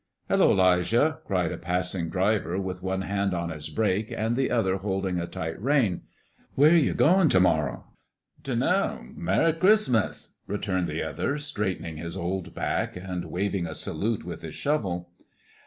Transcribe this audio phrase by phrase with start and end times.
[0.29, 4.77] "Hullo, 'Lijah!" called a passing driver, with one hand on his brake and the other
[4.77, 6.01] holding a tight rein,
[6.55, 7.85] "where you goin' to morrow?"
[8.41, 14.41] "Dunno; Merry Chris'mus!" returned the other, straightening his old back and waving a salute with
[14.41, 15.11] his shovel.